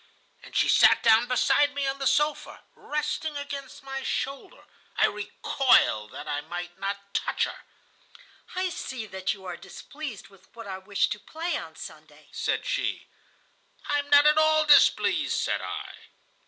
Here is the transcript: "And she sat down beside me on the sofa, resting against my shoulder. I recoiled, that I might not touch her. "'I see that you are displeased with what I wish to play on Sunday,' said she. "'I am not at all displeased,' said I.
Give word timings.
"And 0.41 0.55
she 0.55 0.67
sat 0.67 1.03
down 1.03 1.27
beside 1.27 1.75
me 1.75 1.85
on 1.85 1.99
the 1.99 2.07
sofa, 2.07 2.63
resting 2.73 3.37
against 3.37 3.83
my 3.83 4.01
shoulder. 4.01 4.63
I 4.97 5.05
recoiled, 5.05 6.11
that 6.13 6.27
I 6.27 6.41
might 6.41 6.79
not 6.79 7.13
touch 7.13 7.43
her. 7.43 7.59
"'I 8.55 8.69
see 8.69 9.05
that 9.05 9.35
you 9.35 9.45
are 9.45 9.55
displeased 9.55 10.29
with 10.29 10.47
what 10.55 10.65
I 10.65 10.79
wish 10.79 11.07
to 11.09 11.19
play 11.19 11.55
on 11.55 11.75
Sunday,' 11.75 12.29
said 12.31 12.65
she. 12.65 13.09
"'I 13.89 13.99
am 13.99 14.09
not 14.09 14.25
at 14.25 14.39
all 14.39 14.65
displeased,' 14.65 15.37
said 15.39 15.61
I. 15.61 15.93